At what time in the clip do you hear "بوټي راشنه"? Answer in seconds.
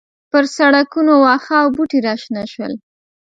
1.75-2.43